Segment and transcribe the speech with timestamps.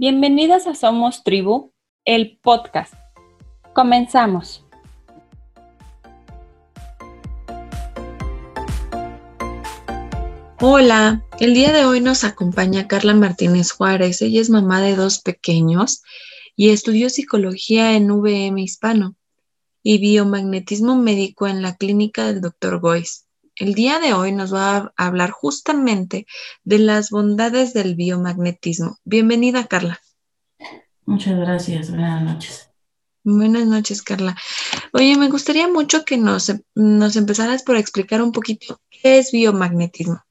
[0.00, 1.74] Bienvenidas a Somos Tribu,
[2.06, 2.94] el podcast.
[3.74, 4.64] Comenzamos.
[10.58, 14.22] Hola, el día de hoy nos acompaña Carla Martínez Juárez.
[14.22, 16.02] Ella es mamá de dos pequeños
[16.56, 19.16] y estudió psicología en VM Hispano
[19.82, 22.80] y biomagnetismo médico en la clínica del Dr.
[22.80, 23.26] Goiz.
[23.60, 26.26] El día de hoy nos va a hablar justamente
[26.64, 28.96] de las bondades del biomagnetismo.
[29.04, 30.00] Bienvenida, Carla.
[31.04, 31.90] Muchas gracias.
[31.90, 32.70] Buenas noches.
[33.22, 34.34] Buenas noches, Carla.
[34.94, 40.22] Oye, me gustaría mucho que nos, nos empezaras por explicar un poquito qué es biomagnetismo.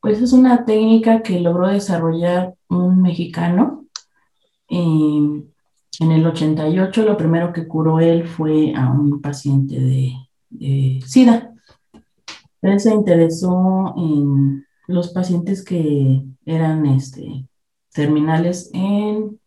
[0.00, 3.86] Pues es una técnica que logró desarrollar un mexicano.
[4.68, 5.44] Eh,
[6.00, 11.52] en el 88 lo primero que curó él fue a un paciente de, SIDA.
[12.62, 17.46] Él se interesó en los pacientes que eran este,
[17.92, 19.40] terminales en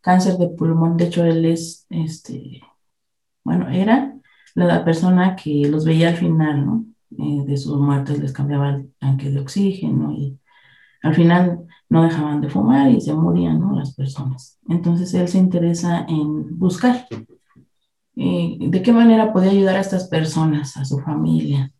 [0.00, 0.96] cáncer de pulmón.
[0.96, 2.62] De hecho, él es, este,
[3.44, 4.14] bueno, era
[4.54, 6.84] la persona que los veía al final, ¿no?
[7.18, 10.38] Eh, de sus muertes les cambiaba el tanque de oxígeno y
[11.02, 13.76] al final no dejaban de fumar y se morían ¿no?
[13.76, 14.58] las personas.
[14.68, 17.06] Entonces él se interesa en buscar
[18.16, 21.70] eh, de qué manera podía ayudar a estas personas, a su familia.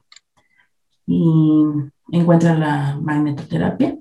[1.06, 1.64] Y
[2.12, 3.98] encuentra la magnetoterapia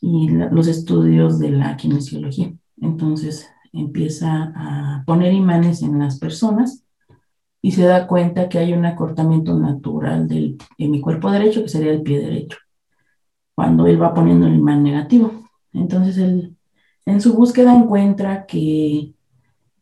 [0.00, 2.52] y los estudios de la kinesiología.
[2.80, 6.84] Entonces empieza a poner imanes en las personas
[7.60, 11.68] y se da cuenta que hay un acortamiento natural del, en mi cuerpo derecho, que
[11.68, 12.58] sería el pie derecho
[13.58, 15.32] cuando él va poniendo el imán negativo.
[15.72, 16.56] Entonces, él,
[17.06, 19.14] en su búsqueda encuentra que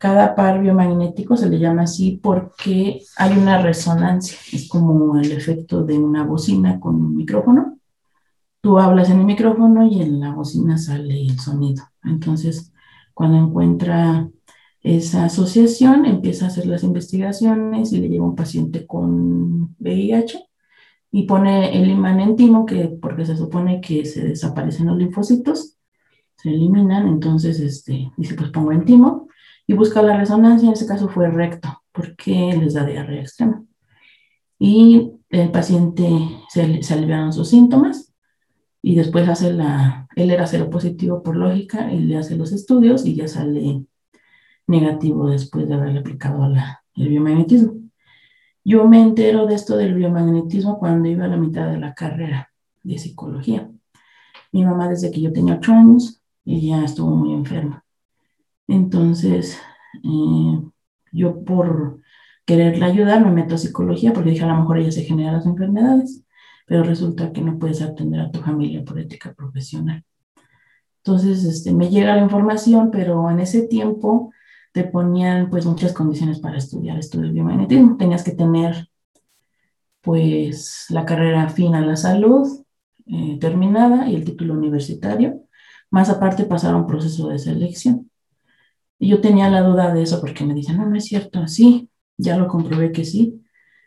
[0.07, 5.83] cada par biomagnético se le llama así porque hay una resonancia, es como el efecto
[5.83, 7.81] de una bocina con un micrófono.
[8.61, 11.83] Tú hablas en el micrófono y en la bocina sale el sonido.
[12.05, 12.73] Entonces,
[13.15, 14.31] cuando encuentra
[14.81, 20.39] esa asociación, empieza a hacer las investigaciones y le llega un paciente con VIH
[21.11, 25.79] y pone el imán en timo, que, porque se supone que se desaparecen los linfocitos,
[26.37, 29.27] se eliminan, entonces este, dice, pues pongo en timo
[29.67, 33.65] y busca la resonancia, en ese caso fue recto, porque les da diarrea extrema.
[34.59, 36.09] Y el paciente
[36.49, 38.15] se, se aliviaron sus síntomas
[38.83, 43.05] y después hace la, él era cero positivo por lógica, y le hace los estudios
[43.05, 43.85] y ya sale
[44.69, 47.75] negativo después de haberle aplicado la, el biomagnetismo.
[48.65, 52.53] Yo me entero de esto del biomagnetismo cuando iba a la mitad de la carrera
[52.83, 53.71] de psicología.
[54.53, 57.86] Mi mamá desde que yo tenía ocho años, ella estuvo muy enferma.
[58.69, 59.59] Entonces,
[60.05, 60.61] eh,
[61.13, 62.01] yo por
[62.45, 65.47] quererla ayudar me meto a psicología porque dije a lo mejor ella se genera las
[65.47, 66.25] enfermedades,
[66.67, 70.05] pero resulta que no puedes atender a tu familia por ética profesional.
[70.99, 74.33] Entonces, este, me llega la información, pero en ese tiempo
[74.73, 77.97] te ponían pues muchas condiciones para estudiar esto del biomagnetismo.
[77.97, 78.89] Tenías que tener
[80.01, 82.47] pues la carrera fin a la salud
[83.07, 85.43] eh, terminada y el título universitario,
[85.91, 88.11] más aparte pasar un proceso de selección.
[88.99, 92.37] Yo tenía la duda de eso porque me dicen, no, no es cierto, sí, ya
[92.37, 93.43] lo comprobé que sí,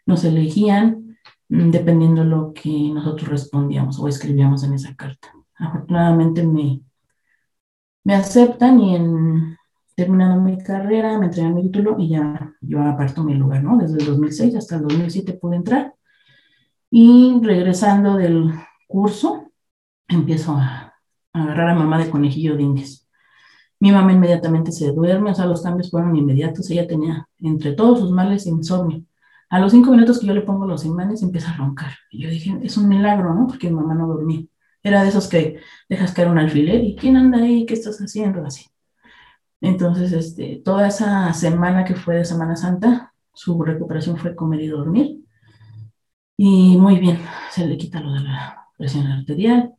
[0.06, 1.18] nos elegían
[1.50, 5.34] mm, dependiendo de lo que nosotros respondíamos o escribíamos en esa carta.
[5.56, 6.82] Afortunadamente me,
[8.04, 8.96] me aceptan y
[9.96, 13.78] terminando mi carrera, me entregan mi título y ya yo aparto mi lugar, ¿no?
[13.78, 15.94] Desde el 2006 hasta el 2007 pude entrar.
[16.90, 18.52] Y regresando del
[18.88, 19.52] curso,
[20.08, 20.94] empiezo a,
[21.34, 23.09] agarrar a mamá de conejillo de indias.
[23.80, 26.70] Mi mamá inmediatamente se duerme, o sea, los cambios fueron inmediatos.
[26.70, 29.04] Ella tenía entre todos sus males insomnio.
[29.50, 31.92] A los cinco minutos que yo le pongo los imanes, empieza a roncar.
[32.12, 33.48] Y yo dije, es un milagro, ¿no?
[33.48, 34.46] Porque mi mamá no dormía.
[34.84, 37.66] Era de esos que dejas caer un alfiler y ¿quién anda ahí?
[37.66, 38.46] ¿Qué estás haciendo?
[38.46, 38.66] Así.
[39.62, 44.68] Entonces, este, toda esa semana que fue de Semana Santa, su recuperación fue comer y
[44.68, 45.20] dormir.
[46.38, 47.20] Y muy bien,
[47.52, 49.74] se le quita lo de la presión arterial.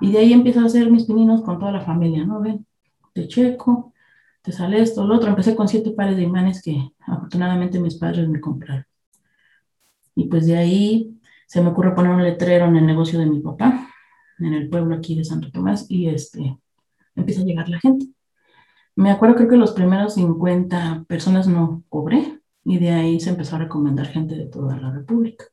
[0.00, 2.40] Y de ahí empiezo a hacer mis pininos con toda la familia, ¿no?
[2.40, 2.66] Ven,
[3.14, 3.94] te checo,
[4.42, 5.30] te sale esto, lo otro.
[5.30, 8.84] Empecé con siete pares de imanes que afortunadamente mis padres me compraron.
[10.14, 13.40] Y pues de ahí se me ocurre poner un letrero en el negocio de mi
[13.40, 13.88] papá,
[14.38, 16.58] en el pueblo aquí de Santo Tomás, y este,
[17.14, 18.06] empieza a llegar la gente.
[18.96, 23.56] Me acuerdo, creo que los primeros 50 personas no cobré y de ahí se empezó
[23.56, 25.46] a recomendar gente de toda la República.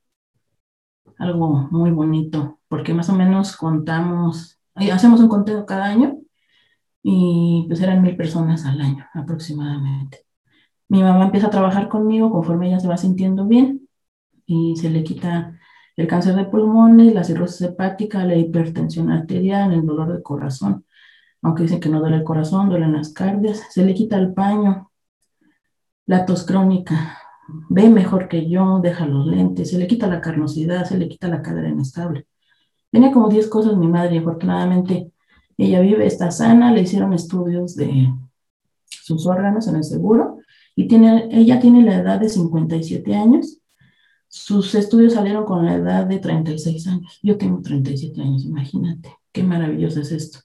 [1.18, 6.22] Algo muy bonito, porque más o menos contamos, eh, hacemos un conteo cada año
[7.04, 10.26] y pues eran mil personas al año aproximadamente.
[10.90, 13.88] Mi mamá empieza a trabajar conmigo conforme ella se va sintiendo bien
[14.46, 15.58] y se le quita
[15.96, 20.86] el cáncer de pulmones, la cirrosis hepática, la hipertensión arterial, el dolor de corazón
[21.42, 24.92] aunque dicen que no duele el corazón, duelen las cardias, se le quita el paño,
[26.06, 27.18] la tos crónica,
[27.70, 31.28] ve mejor que yo, deja los lentes, se le quita la carnosidad, se le quita
[31.28, 32.28] la cadera inestable.
[32.92, 35.11] Tenía como 10 cosas mi madre y afortunadamente
[35.66, 38.12] ella vive, está sana, le hicieron estudios de
[38.90, 40.40] sus órganos en el seguro
[40.76, 43.60] y tiene, ella tiene la edad de 57 años.
[44.28, 47.20] Sus estudios salieron con la edad de 36 años.
[47.22, 50.40] Yo tengo 37 años, imagínate, qué maravilloso es esto.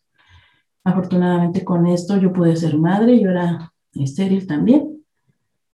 [0.84, 5.04] Afortunadamente con esto yo pude ser madre, yo era estéril también.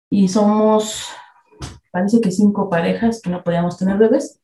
[0.09, 1.09] Y somos,
[1.91, 4.41] parece que cinco parejas que no podíamos tener bebés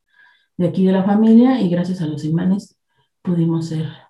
[0.56, 2.76] de aquí de la familia y gracias a los imanes
[3.22, 4.03] pudimos ser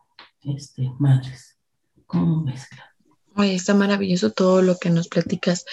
[0.44, 1.56] este, madres.
[2.06, 2.94] ¿Cómo mezcla?
[3.36, 5.64] Oye, está maravilloso todo lo que nos platicas,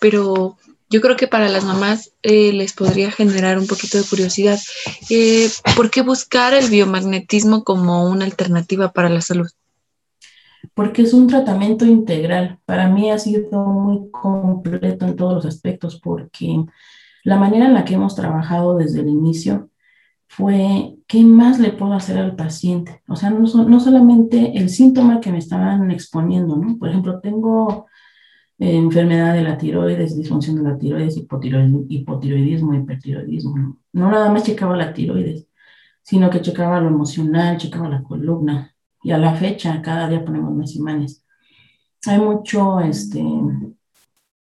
[0.00, 0.56] pero
[0.88, 4.58] yo creo que para las mamás eh, les podría generar un poquito de curiosidad.
[5.08, 9.48] Eh, ¿Por qué buscar el biomagnetismo como una alternativa para la salud?
[10.74, 12.58] Porque es un tratamiento integral.
[12.66, 16.64] Para mí ha sido muy completo en todos los aspectos, porque
[17.22, 19.69] la manera en la que hemos trabajado desde el inicio
[20.30, 23.02] fue qué más le puedo hacer al paciente.
[23.08, 26.78] O sea, no, no solamente el síntoma que me estaban exponiendo, ¿no?
[26.78, 27.86] Por ejemplo, tengo
[28.60, 33.58] eh, enfermedad de la tiroides, disfunción de la tiroides, hipotiroidismo, hipertiroidismo.
[33.58, 33.78] ¿no?
[33.92, 35.48] no nada más checaba la tiroides,
[36.02, 38.74] sino que checaba lo emocional, checaba la columna.
[39.02, 41.24] Y a la fecha, cada día ponemos más imanes.
[42.06, 43.24] Hay mucho, este,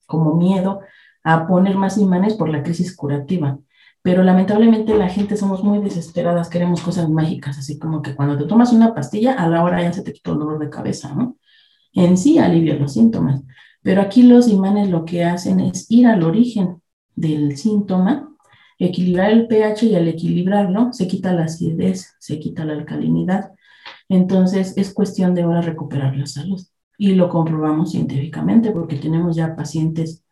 [0.06, 0.80] como miedo
[1.24, 3.58] a poner más imanes por la crisis curativa
[4.04, 8.44] pero lamentablemente la gente somos muy desesperadas, queremos cosas mágicas, así como que cuando te
[8.44, 11.38] tomas una pastilla, a la hora ya se te quitó el dolor de cabeza, ¿no?
[11.94, 13.42] En sí alivia los síntomas,
[13.82, 16.82] pero aquí los imanes lo que hacen es ir al origen
[17.16, 18.28] del síntoma,
[18.78, 23.52] equilibrar el pH y al equilibrarlo se quita la acidez, se quita la alcalinidad.
[24.10, 26.60] Entonces es cuestión de ahora recuperar la salud.
[26.98, 30.23] Y lo comprobamos científicamente porque tenemos ya pacientes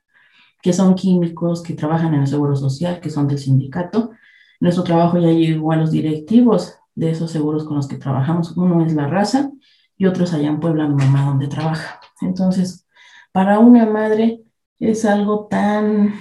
[0.63, 4.13] que son químicos, que trabajan en el Seguro Social, que son del sindicato.
[4.61, 8.57] Nuestro trabajo ya llegó a los directivos de esos seguros con los que trabajamos.
[8.57, 9.51] Uno es La Raza
[9.99, 12.01] y otro es allá en Puebla, mi mamá, donde trabaja.
[12.21, 12.87] Entonces,
[13.33, 14.43] para una madre
[14.79, 16.15] es algo tan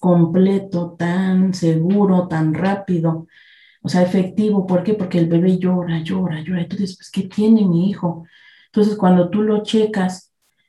[0.00, 3.26] completo, tan seguro, tan rápido,
[3.82, 4.66] o sea, efectivo.
[4.66, 4.94] ¿Por qué?
[4.94, 6.62] Porque el bebé llora, llora, llora.
[6.62, 8.24] Entonces, pues, ¿qué tiene mi hijo?
[8.66, 10.25] Entonces, cuando tú lo checas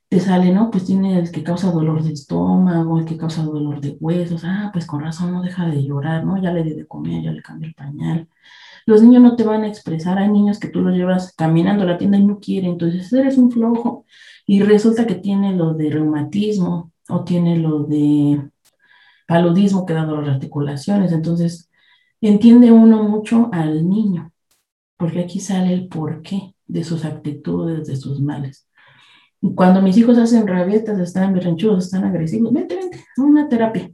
[0.09, 0.71] te sale, ¿no?
[0.71, 4.69] Pues tiene el que causa dolor de estómago, el que causa dolor de huesos, ah,
[4.71, 6.41] pues con razón no deja de llorar, ¿no?
[6.41, 8.29] Ya le di de comer, ya le cambié el pañal.
[8.85, 11.87] Los niños no te van a expresar, hay niños que tú los llevas caminando a
[11.87, 14.05] la tienda y no quieren, entonces eres un flojo
[14.45, 18.49] y resulta que tiene lo de reumatismo o tiene lo de
[19.27, 21.69] paludismo que da dolor de articulaciones, entonces
[22.21, 24.31] entiende uno mucho al niño,
[24.97, 28.66] porque aquí sale el porqué de sus actitudes, de sus males.
[29.55, 33.91] Cuando mis hijos hacen rabietas, están berrinchudos, están agresivos, vente, vente, una terapia.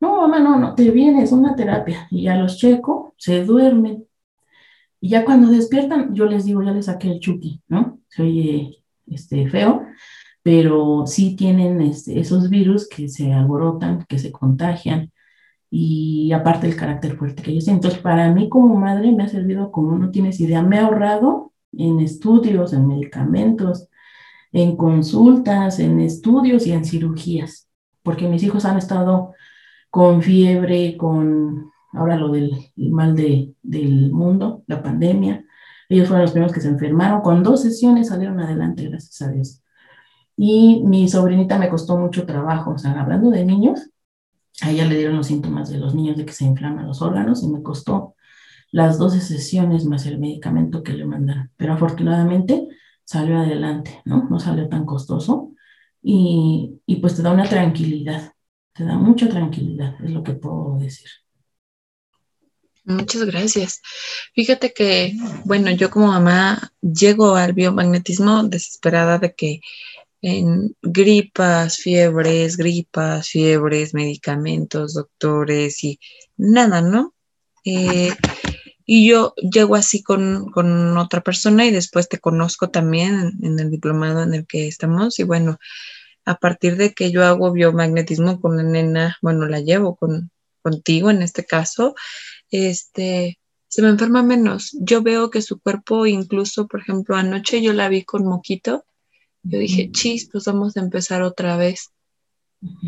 [0.00, 2.06] No, mamá, no, no, te vienes, una terapia.
[2.10, 4.06] Y ya los checo, se duermen.
[5.00, 8.00] Y ya cuando despiertan, yo les digo, ya les saqué el chuki, ¿no?
[8.08, 9.82] Se oye este, feo,
[10.42, 15.12] pero sí tienen este, esos virus que se alborotan, que se contagian,
[15.70, 17.78] y aparte el carácter fuerte que ellos tienen.
[17.78, 21.52] Entonces, para mí como madre me ha servido como no tienes idea, me ha ahorrado
[21.72, 23.88] en estudios, en medicamentos,
[24.56, 27.68] en consultas, en estudios y en cirugías,
[28.02, 29.34] porque mis hijos han estado
[29.90, 35.44] con fiebre, con ahora lo del mal de, del mundo, la pandemia.
[35.90, 37.20] Ellos fueron los primeros que se enfermaron.
[37.20, 39.62] Con dos sesiones salieron adelante, gracias a Dios.
[40.38, 43.90] Y mi sobrinita me costó mucho trabajo, o sea, hablando de niños,
[44.62, 47.42] a ella le dieron los síntomas de los niños de que se inflaman los órganos
[47.42, 48.14] y me costó
[48.72, 51.50] las 12 sesiones más el medicamento que le mandaron.
[51.58, 52.68] Pero afortunadamente
[53.06, 54.28] salió adelante, ¿no?
[54.28, 55.52] No salió tan costoso
[56.02, 58.32] y, y pues te da una tranquilidad,
[58.74, 61.08] te da mucha tranquilidad, es lo que puedo decir.
[62.84, 63.80] Muchas gracias.
[64.34, 69.60] Fíjate que, bueno, yo como mamá llego al biomagnetismo desesperada de que
[70.22, 75.98] en gripas, fiebres, gripas, fiebres, medicamentos, doctores y
[76.36, 77.14] nada, ¿no?
[77.64, 78.10] Eh,
[78.86, 83.68] y yo llego así con, con, otra persona y después te conozco también en, el
[83.68, 85.18] diplomado en el que estamos.
[85.18, 85.58] Y bueno,
[86.24, 90.30] a partir de que yo hago biomagnetismo con la nena, bueno, la llevo con,
[90.62, 91.96] contigo en este caso,
[92.52, 94.70] este, se me enferma menos.
[94.80, 98.84] Yo veo que su cuerpo, incluso, por ejemplo, anoche yo la vi con moquito.
[99.42, 101.90] Yo dije, chis, pues vamos a empezar otra vez.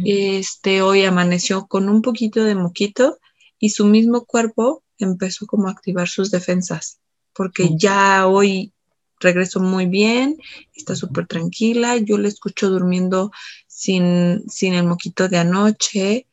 [0.04, 3.18] Este, hoy amaneció con un poquito de moquito
[3.58, 7.00] y su mismo cuerpo empezó como a activar sus defensas,
[7.32, 8.72] porque ya hoy
[9.20, 10.36] regreso muy bien,
[10.74, 13.30] está súper tranquila, yo la escucho durmiendo
[13.66, 16.26] sin, sin el moquito de anoche,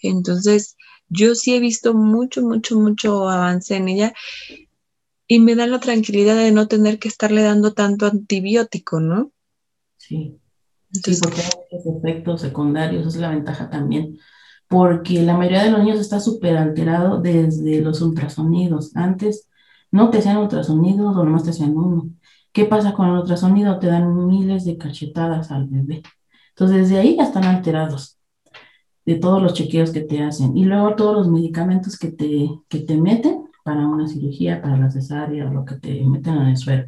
[0.00, 0.76] entonces
[1.08, 4.14] yo sí he visto mucho, mucho, mucho avance en ella
[5.26, 9.32] y me da la tranquilidad de no tener que estarle dando tanto antibiótico, ¿no?
[9.96, 10.38] Sí.
[10.90, 14.18] sí, porque hay efectos secundarios, es la ventaja también,
[14.68, 18.94] porque la mayoría de los niños está súper alterado desde los ultrasonidos.
[18.94, 19.48] Antes
[19.90, 22.10] no te hacían ultrasonidos o nomás te hacían uno.
[22.52, 23.78] ¿Qué pasa con el ultrasonido?
[23.78, 26.02] Te dan miles de cachetadas al bebé.
[26.50, 28.18] Entonces, desde ahí ya están alterados
[29.06, 30.56] de todos los chequeos que te hacen.
[30.56, 34.90] Y luego todos los medicamentos que te, que te meten para una cirugía, para la
[34.90, 36.84] cesárea, lo que te meten en el suelo.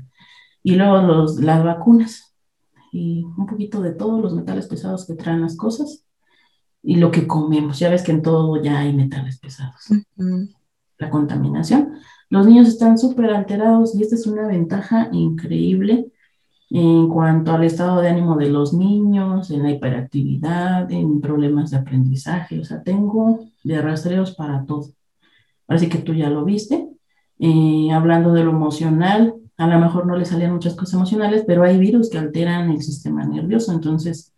[0.63, 2.35] Y luego los, las vacunas
[2.93, 6.05] y un poquito de todos los metales pesados que traen las cosas
[6.83, 7.79] y lo que comemos.
[7.79, 9.87] Ya ves que en todo ya hay metales pesados.
[10.99, 11.95] La contaminación.
[12.29, 16.11] Los niños están súper alterados y esta es una ventaja increíble
[16.71, 21.79] en cuanto al estado de ánimo de los niños, en la hiperactividad, en problemas de
[21.79, 22.61] aprendizaje.
[22.61, 24.91] O sea, tengo de rastreos para todo.
[25.67, 26.89] Así que tú ya lo viste.
[27.41, 31.65] Eh, hablando de lo emocional, a lo mejor no le salían muchas cosas emocionales, pero
[31.65, 33.73] hay virus que alteran el sistema nervioso.
[33.73, 34.33] Entonces,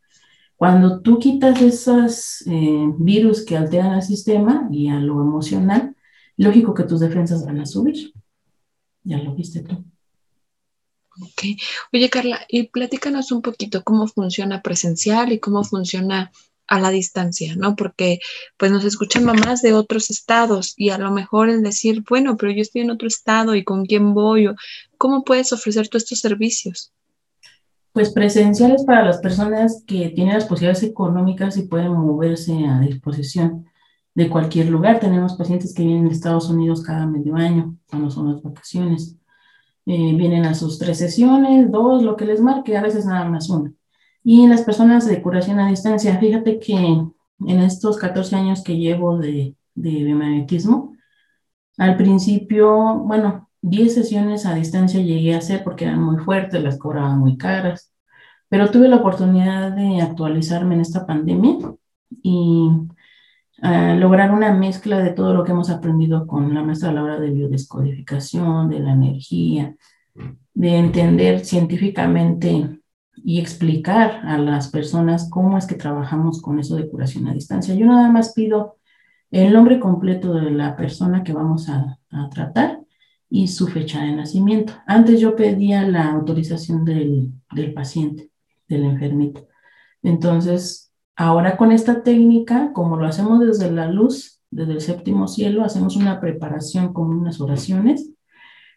[0.63, 5.97] cuando tú quitas esos eh, virus que alteran el sistema y a lo emocional,
[6.37, 8.13] lógico que tus defensas van a subir.
[9.03, 9.85] Ya lo viste tú.
[11.21, 11.59] Ok.
[11.93, 16.31] Oye, Carla, y platícanos un poquito cómo funciona presencial y cómo funciona
[16.69, 17.75] a la distancia, ¿no?
[17.75, 18.21] Porque
[18.57, 22.53] pues nos escuchan mamás de otros estados y a lo mejor el decir, bueno, pero
[22.53, 24.49] yo estoy en otro estado y con quién voy,
[24.97, 26.93] ¿cómo puedes ofrecer tú estos servicios?
[27.93, 33.67] Pues presenciales para las personas que tienen las posibilidades económicas y pueden moverse a disposición
[34.15, 35.01] de cualquier lugar.
[35.01, 39.17] Tenemos pacientes que vienen de Estados Unidos cada medio año, cuando son las vacaciones.
[39.85, 43.51] Eh, vienen a sus tres sesiones, dos, lo que les marque, a veces nada más
[43.51, 43.73] una.
[44.25, 49.19] Y las personas de curación a distancia, fíjate que en estos 14 años que llevo
[49.19, 50.95] de, de biomagnetismo,
[51.79, 56.79] al principio, bueno, 10 sesiones a distancia llegué a hacer porque eran muy fuertes, las
[56.79, 57.93] cobraban muy caras,
[58.49, 61.59] pero tuve la oportunidad de actualizarme en esta pandemia
[62.23, 62.69] y
[63.63, 67.05] uh, lograr una mezcla de todo lo que hemos aprendido con la maestra a la
[67.05, 69.77] hora de biodescodificación, de la energía,
[70.55, 72.81] de entender científicamente
[73.15, 77.75] y explicar a las personas cómo es que trabajamos con eso de curación a distancia.
[77.75, 78.77] Yo nada más pido
[79.31, 81.99] el nombre completo de la persona que vamos a
[82.31, 82.82] tratar
[83.35, 84.75] y su fecha de nacimiento.
[84.87, 88.31] Antes yo pedía la autorización del, del paciente,
[88.69, 89.49] del enfermito.
[90.03, 95.65] Entonces, ahora con esta técnica, como lo hacemos desde la luz, desde el séptimo cielo,
[95.65, 98.11] hacemos una preparación con unas oraciones,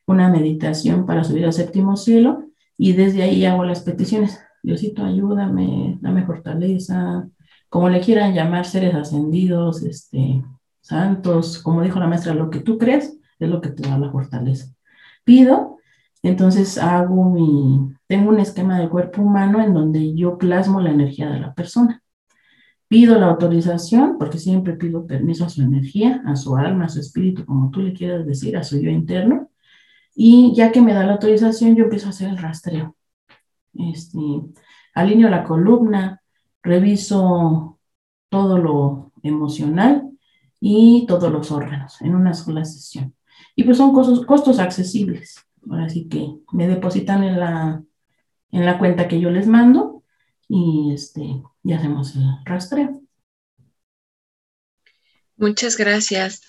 [0.08, 2.46] una meditación para subir al séptimo cielo
[2.78, 4.40] y desde ahí hago las peticiones.
[4.64, 7.28] Diosito, ayúdame, dame fortaleza,
[7.68, 10.42] como le quieran llamar, seres ascendidos, este,
[10.80, 14.12] santos, como dijo la maestra, lo que tú crees es lo que te da la
[14.12, 14.74] fortaleza.
[15.24, 15.78] Pido,
[16.24, 21.30] entonces hago mi, tengo un esquema de cuerpo humano en donde yo plasmo la energía
[21.30, 22.02] de la persona.
[22.88, 27.00] Pido la autorización, porque siempre pido permiso a su energía, a su alma, a su
[27.00, 29.50] espíritu, como tú le quieras decir, a su yo interno.
[30.16, 32.96] Y ya que me da la autorización, yo empiezo a hacer el rastreo.
[33.74, 34.20] Este,
[34.94, 36.22] alineo la columna,
[36.64, 37.80] reviso
[38.30, 40.10] todo lo emocional
[40.60, 43.14] y todos los órganos en una sola sesión.
[43.56, 45.46] Y pues son costos, costos accesibles.
[45.72, 47.84] Así que me depositan en la,
[48.52, 50.04] en la cuenta que yo les mando
[50.48, 53.02] y, este, y hacemos el rastreo.
[55.38, 56.42] Muchas gracias.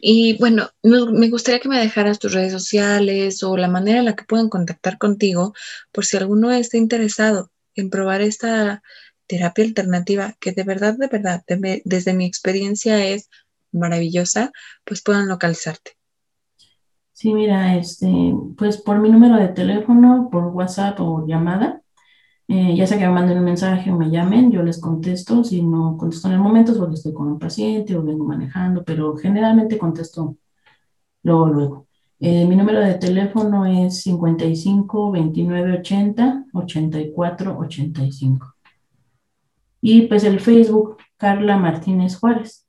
[0.00, 4.14] Y bueno, me gustaría que me dejaras tus redes sociales o la manera en la
[4.14, 5.52] que pueden contactar contigo
[5.90, 8.82] por si alguno está interesado en probar esta
[9.26, 11.42] terapia alternativa que de verdad, de verdad,
[11.84, 13.30] desde mi experiencia es
[13.72, 14.52] maravillosa,
[14.84, 15.99] pues puedan localizarte.
[17.20, 21.82] Sí, mira, este, pues por mi número de teléfono, por WhatsApp o llamada,
[22.48, 25.44] eh, ya sea que me manden un mensaje o me llamen, yo les contesto.
[25.44, 29.16] Si no contesto en el momento porque estoy con un paciente o vengo manejando, pero
[29.18, 30.38] generalmente contesto
[31.22, 31.86] luego, luego.
[32.20, 38.54] Eh, mi número de teléfono es 55 29 80 84 85.
[39.82, 42.66] Y pues el Facebook, Carla Martínez Juárez.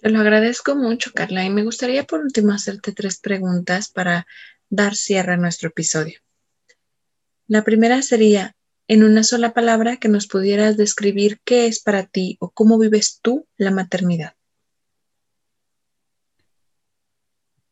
[0.00, 4.26] Te lo agradezco mucho, Carla, y me gustaría por último hacerte tres preguntas para
[4.70, 6.20] dar cierre a nuestro episodio.
[7.46, 8.56] La primera sería,
[8.88, 13.20] en una sola palabra, que nos pudieras describir qué es para ti o cómo vives
[13.20, 14.32] tú la maternidad.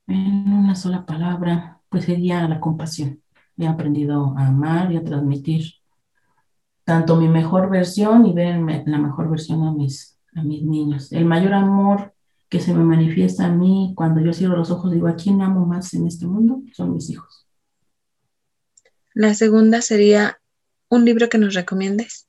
[0.07, 1.81] En una sola palabra.
[1.89, 3.23] pues sería la compasión.
[3.57, 5.77] He aprendido a amar y a transmitir
[6.85, 11.11] tanto mi mejor versión y ver la mejor versión a mis, a mis niños.
[11.13, 12.13] El mayor amor
[12.49, 15.67] que se me manifiesta a mí cuando yo cierro los ojos, digo, ¿a quién amo
[15.67, 16.63] más en este mundo?
[16.73, 17.47] Son mis hijos.
[19.15, 20.41] La segunda sería
[20.89, 22.29] un libro que nos recomiendes.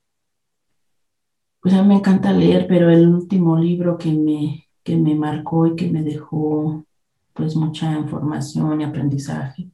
[1.61, 5.67] Pues a mí me encanta leer, pero el último libro que me, que me marcó
[5.67, 6.85] y que me dejó
[7.33, 9.69] pues mucha información y aprendizaje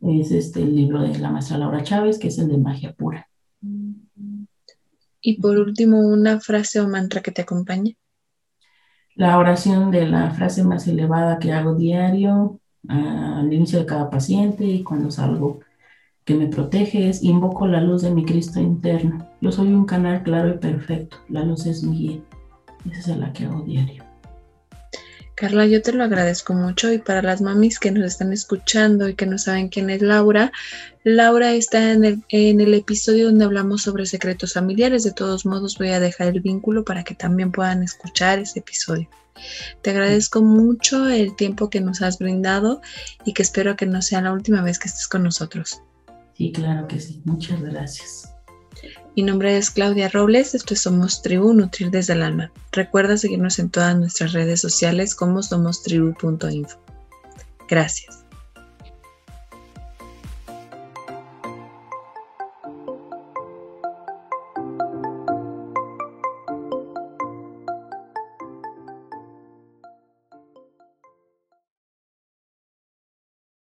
[0.00, 3.28] es este el libro de la maestra Laura Chávez, que es el de magia pura.
[5.20, 7.96] Y por último, una frase o mantra que te acompañe.
[9.16, 14.64] La oración de la frase más elevada que hago diario al inicio de cada paciente
[14.64, 15.60] y cuando salgo
[16.24, 19.26] que me protege es invoco la luz de mi Cristo interno.
[19.40, 21.16] Yo soy un canal claro y perfecto.
[21.30, 22.20] La luz es mi guía.
[22.90, 24.05] Esa es la que hago diario.
[25.36, 29.14] Carla, yo te lo agradezco mucho y para las mamis que nos están escuchando y
[29.14, 30.50] que no saben quién es Laura,
[31.04, 35.04] Laura está en el, en el episodio donde hablamos sobre secretos familiares.
[35.04, 39.10] De todos modos, voy a dejar el vínculo para que también puedan escuchar ese episodio.
[39.82, 42.80] Te agradezco mucho el tiempo que nos has brindado
[43.26, 45.82] y que espero que no sea la última vez que estés con nosotros.
[46.32, 47.20] Sí, claro que sí.
[47.26, 48.35] Muchas gracias.
[49.16, 52.52] Mi nombre es Claudia Robles, esto es Somos Tribu, Nutrir desde el Alma.
[52.72, 56.78] Recuerda seguirnos en todas nuestras redes sociales como somostribu.info.
[57.68, 58.25] Gracias.